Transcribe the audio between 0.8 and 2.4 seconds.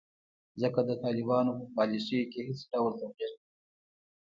د طالبانو په پالیسیو کې